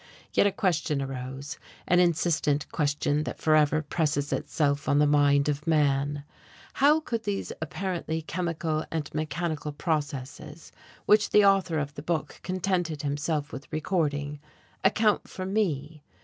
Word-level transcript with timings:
Yet 0.33 0.47
a 0.47 0.51
question 0.51 0.99
arose, 0.99 1.59
an 1.87 1.99
insistent 1.99 2.71
question 2.71 3.23
that 3.25 3.37
forever 3.37 3.83
presses 3.83 4.33
itself 4.33 4.89
on 4.89 4.97
the 4.97 5.05
mind 5.05 5.47
of 5.47 5.67
man; 5.67 6.23
how 6.73 7.01
could 7.01 7.21
these 7.23 7.51
apparently 7.61 8.23
chemical 8.23 8.83
and 8.89 9.13
mechanical 9.13 9.71
processes, 9.71 10.71
which 11.05 11.29
the 11.29 11.45
author 11.45 11.77
of 11.77 11.93
the 11.93 12.01
book 12.01 12.39
contented 12.41 13.03
himself 13.03 13.51
with 13.53 13.71
recording, 13.71 14.39
account 14.83 15.27
for 15.29 15.45
me? 15.45 16.01